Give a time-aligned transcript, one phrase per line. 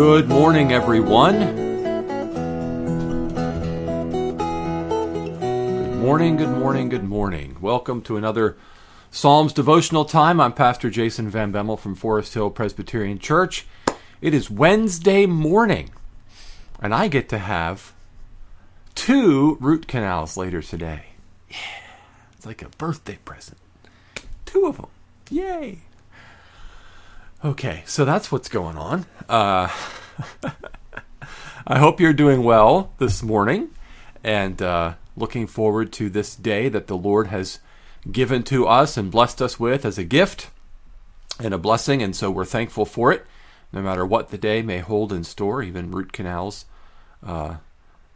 [0.00, 1.38] Good morning, everyone.
[5.76, 7.58] Good morning, good morning, good morning.
[7.60, 8.56] Welcome to another
[9.10, 10.40] Psalms devotional time.
[10.40, 13.66] I'm Pastor Jason Van Bemmel from Forest Hill Presbyterian Church.
[14.22, 15.90] It is Wednesday morning,
[16.80, 17.92] and I get to have
[18.94, 21.08] two root canals later today.
[21.50, 21.56] Yeah,
[22.38, 23.58] it's like a birthday present.
[24.46, 24.86] Two of them.
[25.28, 25.80] Yay.
[27.42, 29.06] Okay, so that's what's going on.
[29.26, 29.66] Uh,
[31.66, 33.70] I hope you're doing well this morning
[34.22, 37.60] and uh, looking forward to this day that the Lord has
[38.12, 40.50] given to us and blessed us with as a gift
[41.38, 42.02] and a blessing.
[42.02, 43.24] And so we're thankful for it,
[43.72, 46.66] no matter what the day may hold in store, even root canals.
[47.24, 47.56] Uh,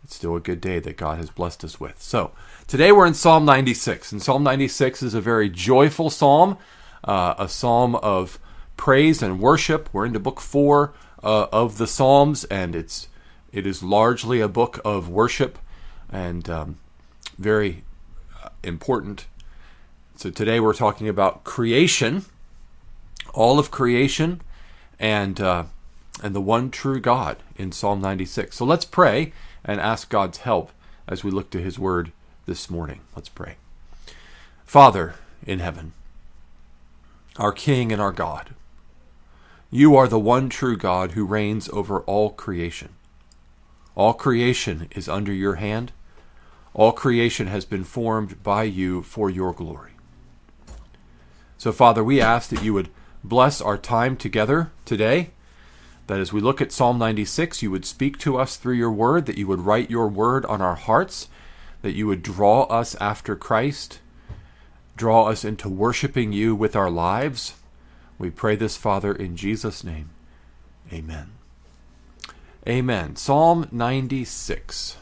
[0.03, 2.03] it's still a good day that God has blessed us with.
[2.03, 2.33] So
[2.67, 6.59] today we're in Psalm 96, and Psalm 96 is a very joyful psalm,
[7.05, 8.39] uh, a psalm of
[8.77, 9.89] praise and worship.
[9.93, 13.09] We're into book four uh, of the Psalms, and it's
[13.53, 15.59] it is largely a book of worship
[16.11, 16.79] and um,
[17.39, 17.85] very
[18.43, 19.27] uh, important.
[20.17, 22.25] So today we're talking about creation,
[23.33, 24.41] all of creation,
[24.99, 25.65] and uh,
[26.23, 28.57] and the one true God in Psalm 96.
[28.57, 29.33] So let's pray
[29.65, 30.71] and ask God's help
[31.09, 32.13] as we look to His Word
[32.47, 33.01] this morning.
[33.15, 33.57] Let's pray.
[34.65, 35.15] Father
[35.47, 35.93] in heaven,
[37.37, 38.55] our King and our God.
[39.71, 42.91] You are the one true God who reigns over all creation.
[43.97, 45.93] All creation is under your hand.
[46.75, 49.93] All creation has been formed by you for your glory.
[51.59, 52.91] So, Father, we ask that you would
[53.23, 55.31] bless our time together today,
[56.09, 59.27] that as we look at Psalm 96, you would speak to us through your word,
[59.27, 61.29] that you would write your word on our hearts,
[61.83, 64.01] that you would draw us after Christ,
[64.97, 67.55] draw us into worshiping you with our lives
[68.19, 70.11] we pray this, Father, in Jesus' name.
[70.93, 71.33] Amen.
[72.67, 73.17] Amen.
[73.17, 74.97] Psalm 96.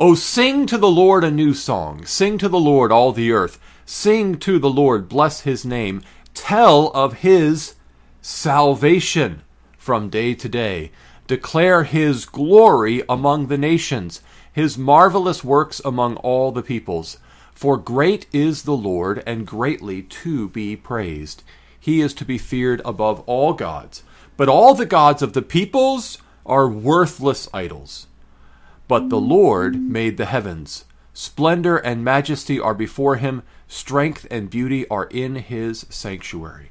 [0.00, 2.04] Oh, sing to the Lord a new song.
[2.04, 3.58] Sing to the Lord, all the earth.
[3.84, 6.02] Sing to the Lord, bless his name.
[6.34, 7.74] Tell of his
[8.22, 9.42] salvation
[9.76, 10.92] from day to day.
[11.26, 17.18] Declare his glory among the nations, his marvelous works among all the peoples.
[17.58, 21.42] For great is the Lord, and greatly to be praised.
[21.80, 24.04] He is to be feared above all gods.
[24.36, 28.06] But all the gods of the peoples are worthless idols.
[28.86, 30.84] But the Lord made the heavens.
[31.12, 36.70] Splendor and majesty are before him, strength and beauty are in his sanctuary.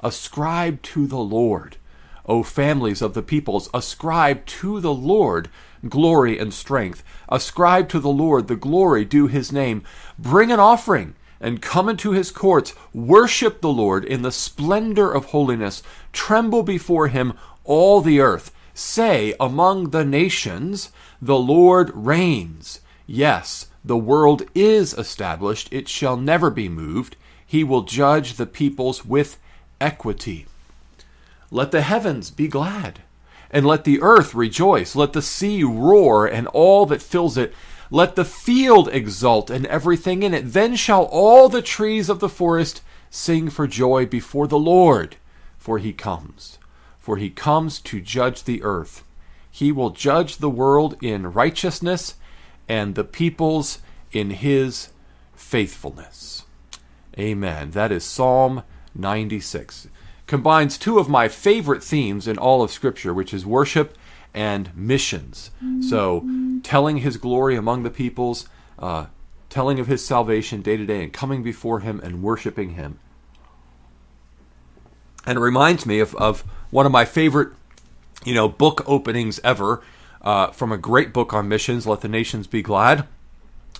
[0.00, 1.78] Ascribe to the Lord,
[2.26, 5.48] O families of the peoples, ascribe to the Lord
[5.88, 7.04] glory and strength.
[7.28, 9.82] Ascribe to the Lord the glory due his name.
[10.18, 12.74] Bring an offering and come into his courts.
[12.92, 15.82] Worship the Lord in the splendor of holiness.
[16.12, 17.34] Tremble before him,
[17.64, 18.52] all the earth.
[18.72, 22.80] Say among the nations, The Lord reigns.
[23.06, 27.16] Yes, the world is established, it shall never be moved.
[27.46, 29.38] He will judge the peoples with
[29.80, 30.46] equity.
[31.54, 32.98] Let the heavens be glad
[33.48, 34.96] and let the earth rejoice.
[34.96, 37.54] Let the sea roar and all that fills it.
[37.92, 40.52] Let the field exult and everything in it.
[40.52, 45.14] Then shall all the trees of the forest sing for joy before the Lord,
[45.56, 46.58] for he comes.
[46.98, 49.04] For he comes to judge the earth.
[49.48, 52.16] He will judge the world in righteousness
[52.68, 53.78] and the peoples
[54.10, 54.88] in his
[55.34, 56.46] faithfulness.
[57.16, 57.70] Amen.
[57.70, 58.64] That is Psalm
[58.96, 59.86] 96
[60.34, 63.96] combines two of my favorite themes in all of Scripture, which is worship
[64.34, 65.52] and missions.
[65.80, 66.26] So,
[66.64, 69.06] telling His glory among the peoples, uh,
[69.48, 72.98] telling of His salvation day to day, and coming before Him and worshiping Him.
[75.24, 76.40] And it reminds me of, of
[76.72, 77.50] one of my favorite,
[78.24, 79.84] you know, book openings ever
[80.20, 83.06] uh, from a great book on missions, "Let the Nations Be Glad,"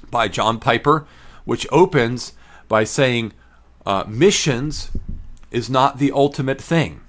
[0.09, 1.05] by John Piper,
[1.45, 2.35] which opens
[2.69, 3.33] by saying,
[3.85, 4.93] uh, "Missions."
[5.55, 7.01] Is not the ultimate thing,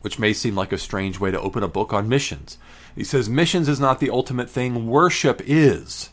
[0.00, 2.58] which may seem like a strange way to open a book on missions.
[2.94, 6.10] He says, Missions is not the ultimate thing, worship is.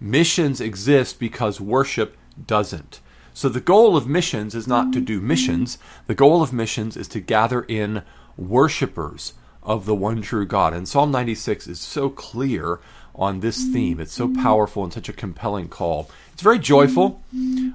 [0.00, 2.16] Missions exist because worship
[2.46, 3.00] doesn't.
[3.32, 7.06] So the goal of missions is not to do missions, the goal of missions is
[7.08, 8.02] to gather in
[8.36, 10.72] worshipers of the one true God.
[10.72, 12.80] And Psalm 96 is so clear
[13.14, 14.00] on this theme.
[14.00, 16.10] It's so powerful and such a compelling call.
[16.32, 17.22] It's very joyful,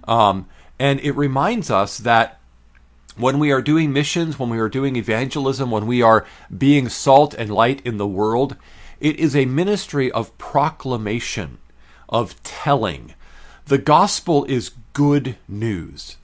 [0.08, 0.48] um,
[0.80, 2.41] and it reminds us that
[3.18, 6.26] when we are doing missions, when we are doing evangelism, when we are
[6.56, 8.56] being salt and light in the world,
[9.00, 11.58] it is a ministry of proclamation,
[12.10, 13.14] of telling.
[13.66, 16.18] The gospel is good news.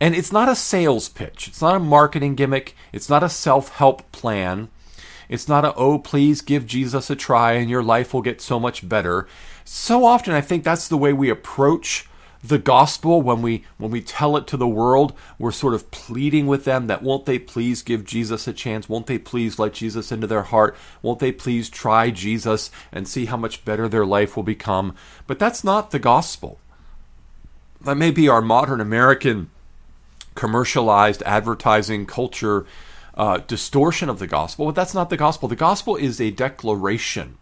[0.00, 3.68] And it's not a sales pitch, it's not a marketing gimmick, it's not a self
[3.76, 4.68] help plan.
[5.28, 8.60] It's not a, oh, please give Jesus a try and your life will get so
[8.60, 9.26] much better.
[9.64, 12.06] So often, I think that's the way we approach
[12.42, 16.46] the gospel when we when we tell it to the world we're sort of pleading
[16.46, 18.88] with them that won't they please give Jesus a chance?
[18.88, 20.76] Won't they please let Jesus into their heart?
[21.02, 24.94] Won't they please try Jesus and see how much better their life will become?
[25.26, 26.58] But that's not the gospel.
[27.80, 29.50] That may be our modern american
[30.34, 32.66] commercialized advertising culture
[33.14, 35.48] uh, distortion of the gospel but that's not the gospel.
[35.48, 37.38] The gospel is a declaration.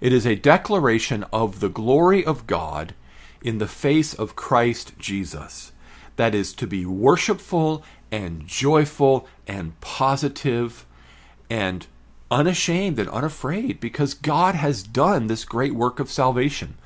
[0.00, 2.94] It is a declaration of the glory of god
[3.42, 5.72] in the face of Christ Jesus.
[6.16, 10.86] That is to be worshipful and joyful and positive
[11.50, 11.86] and
[12.30, 16.76] unashamed and unafraid because God has done this great work of salvation.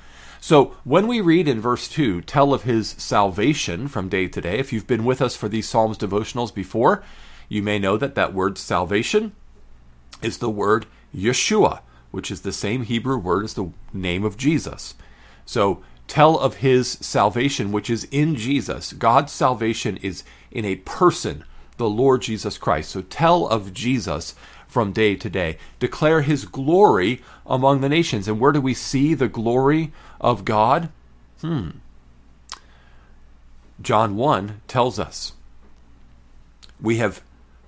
[0.40, 4.58] So when we read in verse 2, tell of his salvation from day to day,
[4.58, 7.02] if you've been with us for these Psalms devotionals before,
[7.48, 9.32] you may know that that word salvation
[10.22, 11.80] is the word Yeshua,
[12.10, 14.94] which is the same Hebrew word as the name of Jesus.
[15.44, 18.92] So tell of his salvation, which is in Jesus.
[18.92, 21.44] God's salvation is in a person,
[21.76, 22.90] the Lord Jesus Christ.
[22.90, 24.34] So tell of Jesus
[24.66, 25.58] from day to day.
[25.78, 28.28] Declare his glory among the nations.
[28.28, 30.90] And where do we see the glory of God?
[31.40, 31.70] Hmm.
[33.80, 35.32] John 1 tells us
[36.80, 37.22] we have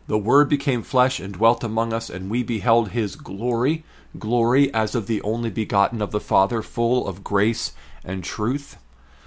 [0.07, 3.85] the word became flesh and dwelt among us and we beheld his glory
[4.19, 7.73] glory as of the only begotten of the father full of grace
[8.09, 8.79] and truth.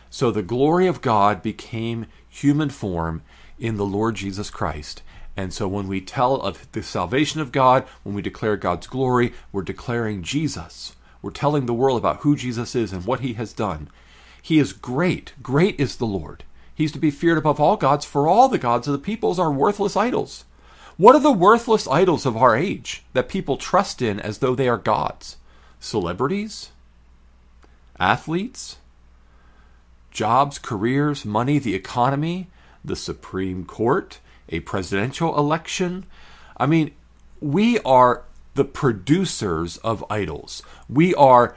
[0.10, 3.22] So the glory of God became human form
[3.58, 5.02] in the Lord Jesus Christ.
[5.38, 9.32] And so when we tell of the salvation of God, when we declare God's glory,
[9.54, 10.96] we're declaring Jesus.
[11.22, 13.88] We're telling the world about who Jesus is and what he has done.
[14.42, 15.34] He is great.
[15.42, 16.44] Great is the Lord.
[16.74, 19.52] He's to be feared above all gods, for all the gods of the peoples are
[19.52, 20.46] worthless idols.
[20.98, 24.68] What are the worthless idols of our age that people trust in as though they
[24.68, 25.38] are gods?
[25.80, 26.72] Celebrities?
[28.02, 28.78] Athletes,
[30.10, 32.50] jobs, careers, money, the economy,
[32.84, 36.06] the Supreme Court, a presidential election.
[36.58, 36.92] I mean,
[37.40, 38.24] we are
[38.56, 40.64] the producers of idols.
[40.90, 41.56] We are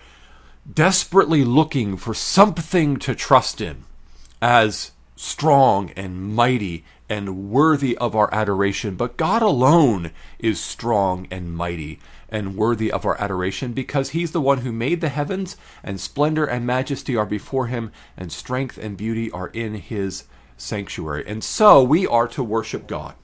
[0.73, 3.85] desperately looking for something to trust in
[4.41, 8.97] as strong and mighty and worthy of our adoration.
[8.97, 11.99] But God alone is strong and mighty
[12.35, 16.45] and worthy of our adoration because he's the one who made the heavens, and splendor
[16.45, 20.25] and majesty are before him, and strength and beauty are in his
[20.57, 21.23] sanctuary.
[21.29, 23.14] And so we are to worship God.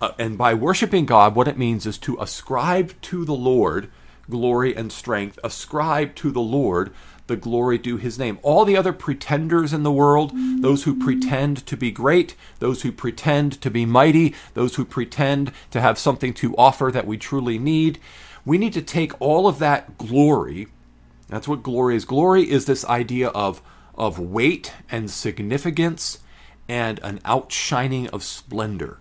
[0.00, 3.90] Uh, and by worshiping God, what it means is to ascribe to the Lord
[4.30, 6.92] glory and strength, ascribe to the Lord
[7.26, 8.38] the glory due his name.
[8.42, 12.92] All the other pretenders in the world, those who pretend to be great, those who
[12.92, 17.58] pretend to be mighty, those who pretend to have something to offer that we truly
[17.58, 17.98] need,
[18.46, 20.68] we need to take all of that glory.
[21.28, 22.06] That's what glory is.
[22.06, 23.60] Glory is this idea of,
[23.94, 26.20] of weight and significance
[26.68, 28.98] and an outshining of splendor.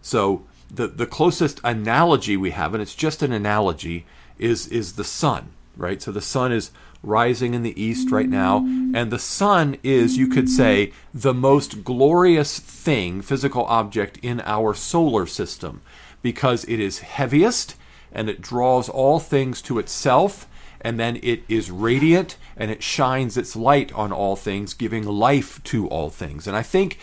[0.00, 4.06] So the, the closest analogy we have, and it's just an analogy,
[4.38, 6.00] is, is the sun, right?
[6.00, 6.70] So the sun is
[7.02, 11.84] rising in the east right now, and the sun is, you could say, the most
[11.84, 15.82] glorious thing, physical object in our solar system
[16.22, 17.76] because it is heaviest
[18.16, 20.48] and it draws all things to itself,
[20.80, 25.62] and then it is radiant and it shines its light on all things, giving life
[25.64, 26.46] to all things.
[26.46, 26.98] And I think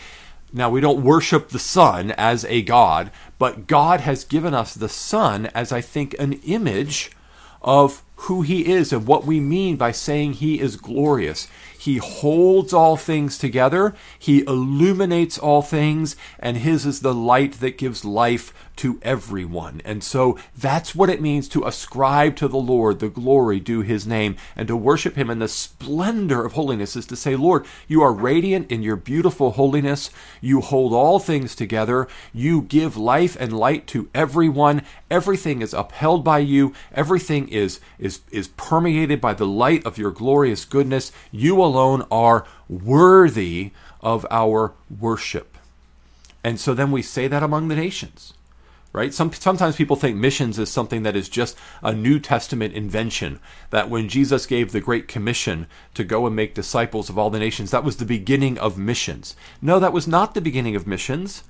[0.52, 4.88] now we don't worship the sun as a god, but God has given us the
[4.88, 7.12] sun as I think an image
[7.62, 11.46] of who he is and what we mean by saying he is glorious.
[11.84, 17.76] He holds all things together, he illuminates all things, and his is the light that
[17.76, 19.82] gives life to everyone.
[19.84, 24.06] And so that's what it means to ascribe to the Lord the glory due his
[24.06, 28.02] name and to worship him in the splendor of holiness is to say, Lord, you
[28.02, 30.10] are radiant in your beautiful holiness.
[30.40, 32.08] You hold all things together.
[32.32, 34.82] You give life and light to everyone.
[35.10, 36.72] Everything is upheld by you.
[36.92, 41.12] Everything is, is, is permeated by the light of your glorious goodness.
[41.30, 45.56] You alone are worthy of our worship.
[46.42, 48.34] And so then we say that among the nations
[48.94, 49.12] right?
[49.12, 53.40] Some, sometimes people think missions is something that is just a New Testament invention.
[53.70, 57.40] That when Jesus gave the Great Commission to go and make disciples of all the
[57.40, 59.34] nations, that was the beginning of missions.
[59.60, 61.42] No, that was not the beginning of missions.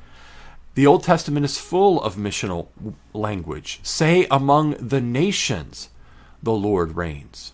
[0.75, 2.69] The Old Testament is full of missional
[3.13, 3.79] language.
[3.83, 5.91] Say among the nations,
[6.43, 7.53] the Lord reigns.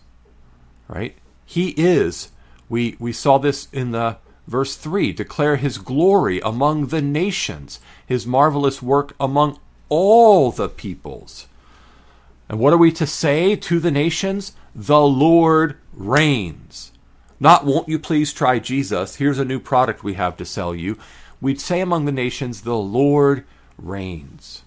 [0.87, 1.17] Right?
[1.45, 2.31] He is.
[2.71, 8.25] We we saw this in the Verse 3 Declare his glory among the nations, his
[8.25, 9.59] marvelous work among
[9.89, 11.47] all the peoples.
[12.49, 14.53] And what are we to say to the nations?
[14.73, 16.91] The Lord reigns.
[17.39, 19.15] Not, won't you please try Jesus?
[19.15, 20.97] Here's a new product we have to sell you.
[21.41, 23.45] We'd say among the nations, the Lord
[23.77, 24.63] reigns.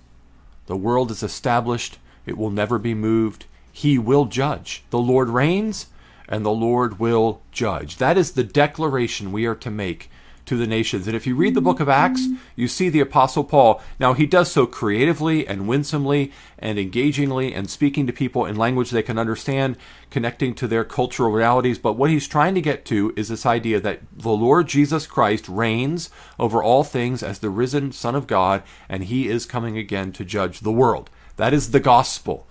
[0.67, 3.47] The world is established, it will never be moved.
[3.73, 4.83] He will judge.
[4.91, 5.87] The Lord reigns,
[6.29, 7.97] and the Lord will judge.
[7.97, 10.11] That is the declaration we are to make
[10.47, 11.07] to the nations.
[11.07, 13.81] And if you read the book of Acts, you see the Apostle Paul.
[13.99, 18.91] Now, he does so creatively and winsomely and engagingly and speaking to people in language
[18.91, 19.77] they can understand,
[20.11, 21.79] connecting to their cultural realities.
[21.79, 25.49] But what he's trying to get to is this idea that the Lord Jesus Christ
[25.49, 30.13] reigns over all things as the risen Son of God, and he is coming again
[30.13, 31.11] to judge the world.
[31.37, 32.47] That is the gospel,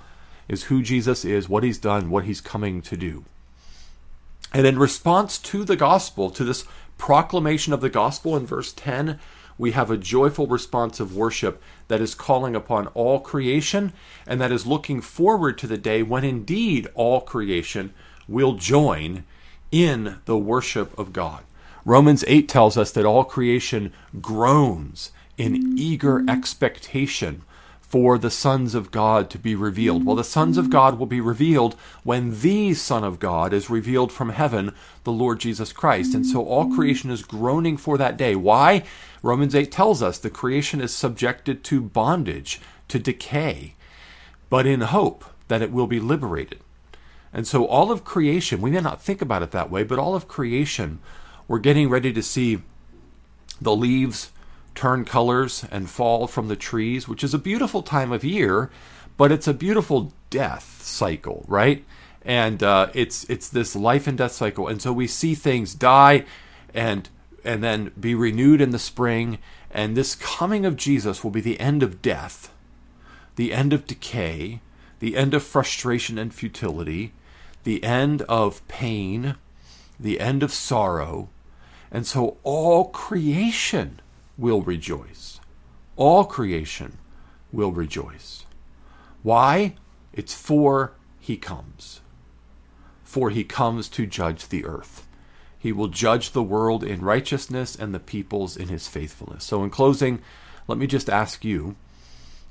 [0.47, 3.25] is who Jesus is, what he's done, what he's coming to do.
[4.53, 6.65] And in response to the gospel, to this
[6.97, 9.19] proclamation of the gospel in verse 10,
[9.57, 13.93] we have a joyful response of worship that is calling upon all creation
[14.25, 17.93] and that is looking forward to the day when indeed all creation
[18.27, 19.23] will join
[19.71, 21.43] in the worship of God.
[21.85, 23.91] Romans 8 tells us that all creation
[24.21, 27.41] groans in eager expectation
[27.93, 30.03] for the sons of God to be revealed.
[30.03, 34.11] Well, the sons of God will be revealed when the Son of God is revealed
[34.11, 34.73] from heaven,
[35.03, 36.15] the Lord Jesus Christ.
[36.15, 38.35] And so all creation is groaning for that day.
[38.35, 38.81] Why?
[39.21, 43.75] Romans 8 tells us the creation is subjected to bondage, to decay,
[44.49, 46.61] but in hope that it will be liberated.
[47.31, 50.15] And so all of creation, we may not think about it that way, but all
[50.15, 50.97] of creation,
[51.47, 52.63] we're getting ready to see
[53.61, 54.31] the leaves
[54.75, 58.69] turn colors and fall from the trees, which is a beautiful time of year,
[59.17, 61.85] but it's a beautiful death cycle, right?
[62.23, 66.25] And uh, it's it's this life and death cycle, and so we see things die,
[66.73, 67.09] and
[67.43, 69.39] and then be renewed in the spring,
[69.69, 72.53] and this coming of Jesus will be the end of death,
[73.35, 74.61] the end of decay,
[74.99, 77.11] the end of frustration and futility,
[77.65, 79.35] the end of pain,
[79.99, 81.29] the end of sorrow,
[81.91, 83.99] and so all creation
[84.37, 85.39] will rejoice.
[85.95, 86.97] All creation
[87.51, 88.45] will rejoice.
[89.21, 89.75] Why?
[90.11, 92.01] It's for he comes.
[93.03, 95.07] For he comes to judge the earth.
[95.57, 99.45] He will judge the world in righteousness and the peoples in his faithfulness.
[99.45, 100.21] So, in closing,
[100.67, 101.75] let me just ask you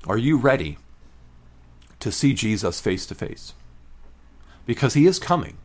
[0.07, 0.79] are you ready
[2.01, 3.55] to see Jesus face to face?
[4.67, 5.59] Because he is coming.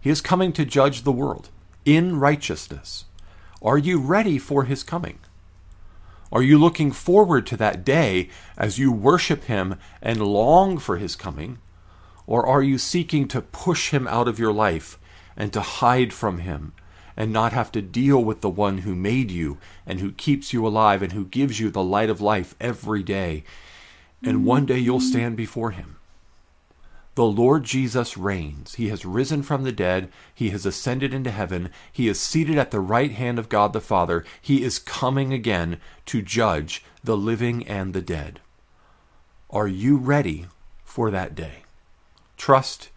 [0.00, 1.50] He is coming to judge the world
[1.84, 3.06] in righteousness.
[3.60, 5.18] Are you ready for his coming?
[6.34, 11.14] Are you looking forward to that day as you worship Him and long for His
[11.14, 11.58] coming?
[12.26, 14.98] Or are you seeking to push Him out of your life
[15.36, 16.72] and to hide from Him
[17.16, 20.66] and not have to deal with the one who made you and who keeps you
[20.66, 23.44] alive and who gives you the light of life every day?
[24.24, 25.93] And one day you'll stand before Him.
[27.14, 28.74] The Lord Jesus reigns.
[28.74, 30.10] He has risen from the dead.
[30.34, 31.70] He has ascended into heaven.
[31.92, 34.24] He is seated at the right hand of God the Father.
[34.42, 38.40] He is coming again to judge the living and the dead.
[39.48, 40.46] Are you ready
[40.84, 41.62] for that day?
[42.36, 42.90] Trust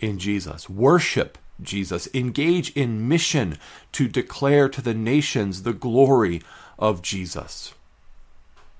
[0.00, 0.68] in Jesus.
[0.68, 2.08] Worship Jesus.
[2.12, 3.56] Engage in mission
[3.92, 6.42] to declare to the nations the glory
[6.78, 7.72] of Jesus.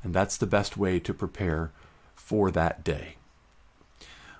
[0.03, 1.71] And that's the best way to prepare
[2.15, 3.17] for that day.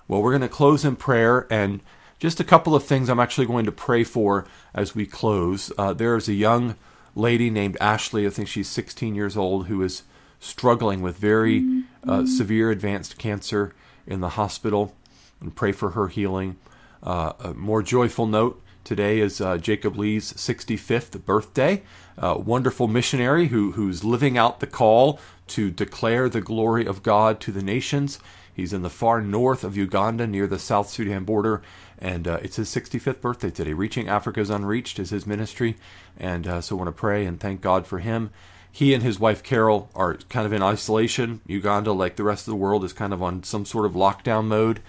[0.07, 1.81] Well, we're going to close in prayer and
[2.19, 5.71] just a couple of things I'm actually going to pray for as we close.
[5.77, 6.75] Uh, there is a young
[7.15, 10.03] lady named Ashley, I think she's 16 years old, who is
[10.39, 13.73] struggling with very uh, severe advanced cancer
[14.05, 14.93] in the hospital,
[15.39, 16.57] and pray for her healing.
[17.01, 21.83] Uh, a more joyful note today is uh, Jacob Lee's 65th birthday.
[22.17, 27.51] wonderful missionary who, who's living out the call to declare the glory of God to
[27.51, 28.19] the nations.
[28.53, 31.61] He's in the far north of Uganda near the South Sudan border,
[31.97, 33.73] and uh, it's his 65th birthday today.
[33.73, 35.75] Reaching Africa's Unreached is his ministry,
[36.17, 38.29] and uh, so I want to pray and thank God for him.
[38.71, 41.41] He and his wife Carol are kind of in isolation.
[41.47, 44.45] Uganda, like the rest of the world, is kind of on some sort of lockdown
[44.45, 44.81] mode,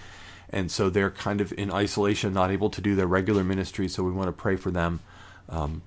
[0.50, 3.88] and so they're kind of in isolation, not able to do their regular ministry.
[3.88, 5.00] So we want to pray for them,
[5.48, 5.82] um,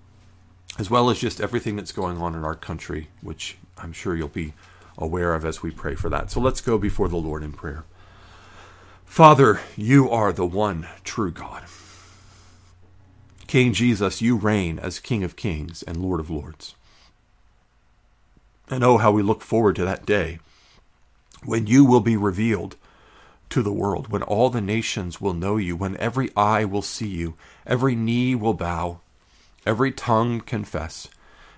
[0.79, 4.27] as well as just everything that's going on in our country, which I'm sure you'll
[4.29, 4.53] be
[4.97, 6.31] aware of as we pray for that.
[6.31, 7.83] So let's go before the Lord in prayer.
[9.05, 11.63] Father, you are the one true God.
[13.47, 16.75] King Jesus, you reign as King of kings and Lord of lords.
[18.69, 20.39] And oh, how we look forward to that day
[21.45, 22.75] when you will be revealed
[23.49, 27.07] to the world, when all the nations will know you, when every eye will see
[27.07, 27.35] you,
[27.65, 28.99] every knee will bow,
[29.65, 31.07] every tongue confess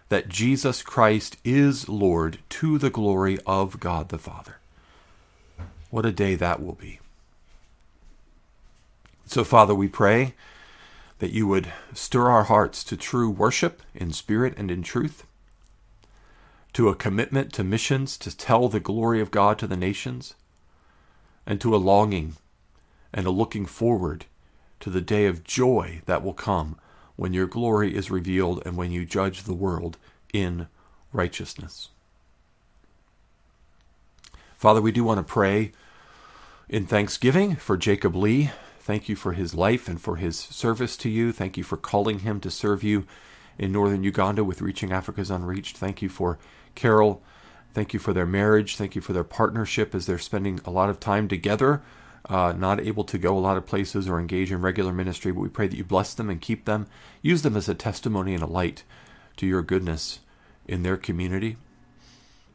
[0.09, 4.57] that Jesus Christ is Lord to the glory of God the Father.
[5.91, 6.99] What a day that will be.
[9.25, 10.33] So, Father, we pray
[11.19, 15.25] that you would stir our hearts to true worship in spirit and in truth,
[16.73, 20.33] to a commitment to missions to tell the glory of God to the nations,
[21.45, 22.35] and to a longing
[23.13, 24.25] and a looking forward
[24.79, 26.77] to the day of joy that will come
[27.19, 29.97] when your glory is revealed and when you judge the world
[30.33, 30.67] in
[31.11, 31.89] righteousness.
[34.55, 35.73] Father, we do want to pray
[36.69, 38.51] in thanksgiving for Jacob Lee.
[38.79, 41.33] Thank you for his life and for his service to you.
[41.33, 43.05] Thank you for calling him to serve you
[43.57, 45.75] in northern Uganda with Reaching Africa's Unreached.
[45.75, 46.39] Thank you for
[46.73, 47.21] Carol.
[47.73, 48.77] Thank you for their marriage.
[48.77, 51.81] Thank you for their partnership as they're spending a lot of time together
[52.25, 55.41] uh, not able to go a lot of places or engage in regular ministry, but
[55.41, 56.87] we pray that you bless them and keep them.
[57.21, 58.83] Use them as a testimony and a light
[59.37, 60.19] to your goodness
[60.67, 61.57] in their community.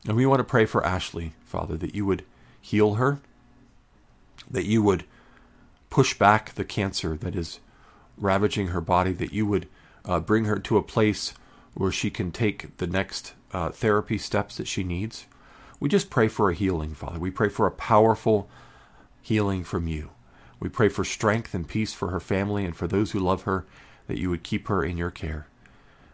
[0.06, 2.24] And we want to pray for Ashley, Father, that you would
[2.60, 3.20] heal her,
[4.50, 5.04] that you would
[5.88, 7.60] push back the cancer that is
[8.18, 9.68] ravaging her body, that you would
[10.04, 11.34] uh, bring her to a place
[11.72, 15.26] where she can take the next uh, therapy steps that she needs.
[15.80, 17.18] We just pray for a healing, Father.
[17.18, 18.48] We pray for a powerful
[19.24, 20.10] healing from you.
[20.60, 23.64] We pray for strength and peace for her family and for those who love her,
[24.06, 25.46] that you would keep her in your care.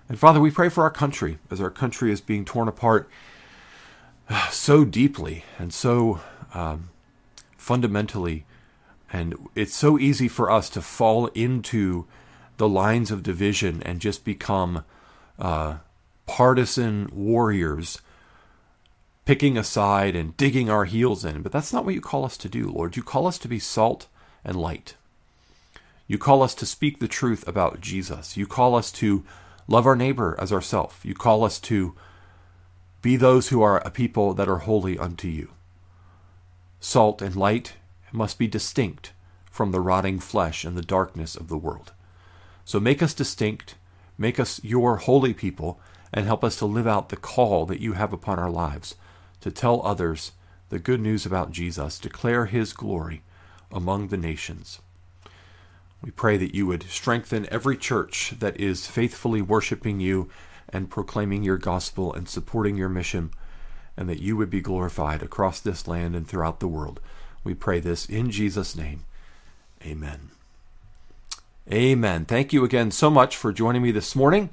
[0.08, 3.10] And Father, we pray for our country as our country is being torn apart
[4.50, 6.20] so deeply and so
[6.54, 6.90] um,
[7.56, 8.44] fundamentally.
[9.12, 12.06] And it's so easy for us to fall into
[12.58, 14.84] the lines of division and just become
[15.36, 15.78] uh,
[16.26, 18.00] partisan warriors
[19.24, 21.42] picking a side and digging our heels in.
[21.42, 22.96] But that's not what you call us to do, Lord.
[22.96, 24.06] You call us to be salt
[24.44, 24.94] and light.
[26.06, 28.36] You call us to speak the truth about Jesus.
[28.36, 29.24] You call us to
[29.68, 31.00] love our neighbor as ourself.
[31.04, 31.94] You call us to
[33.02, 35.50] be those who are a people that are holy unto you.
[36.80, 37.74] Salt and light
[38.12, 39.12] must be distinct
[39.50, 41.92] from the rotting flesh and the darkness of the world.
[42.64, 43.76] So make us distinct,
[44.18, 45.78] make us your holy people,
[46.12, 48.96] and help us to live out the call that you have upon our lives
[49.40, 50.32] to tell others
[50.68, 53.22] the good news about Jesus, declare his glory
[53.72, 54.80] among the nations.
[56.02, 60.30] We pray that you would strengthen every church that is faithfully worshiping you
[60.72, 63.30] and proclaiming your gospel and supporting your mission,
[63.96, 67.00] and that you would be glorified across this land and throughout the world.
[67.44, 69.04] We pray this in Jesus' name.
[69.84, 70.30] Amen.
[71.70, 72.24] Amen.
[72.24, 74.50] Thank you again so much for joining me this morning.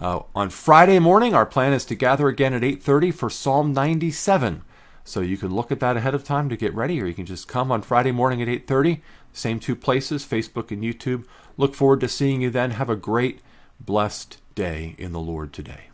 [0.00, 4.62] Uh, on Friday morning, our plan is to gather again at 8:30 for Psalm 97.
[5.04, 7.26] So you can look at that ahead of time to get ready, or you can
[7.26, 9.02] just come on Friday morning at 8:30.
[9.32, 11.24] Same two places, Facebook and YouTube.
[11.56, 12.72] Look forward to seeing you then.
[12.72, 13.40] Have a great,
[13.78, 15.90] blessed day in the Lord today.